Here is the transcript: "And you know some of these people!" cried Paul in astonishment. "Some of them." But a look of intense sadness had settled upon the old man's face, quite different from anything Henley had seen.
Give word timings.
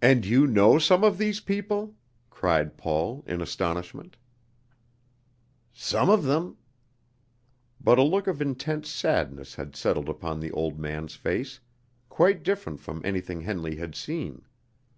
"And 0.00 0.24
you 0.24 0.46
know 0.46 0.78
some 0.78 1.04
of 1.04 1.18
these 1.18 1.38
people!" 1.40 1.94
cried 2.30 2.78
Paul 2.78 3.22
in 3.26 3.42
astonishment. 3.42 4.16
"Some 5.70 6.08
of 6.08 6.22
them." 6.24 6.56
But 7.78 7.98
a 7.98 8.02
look 8.02 8.26
of 8.26 8.40
intense 8.40 8.88
sadness 8.88 9.56
had 9.56 9.76
settled 9.76 10.08
upon 10.08 10.40
the 10.40 10.50
old 10.52 10.78
man's 10.78 11.14
face, 11.14 11.60
quite 12.08 12.42
different 12.42 12.80
from 12.80 13.02
anything 13.04 13.42
Henley 13.42 13.76
had 13.76 13.94
seen. 13.94 14.46